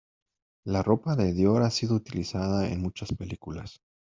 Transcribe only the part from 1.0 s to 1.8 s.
de Dior ha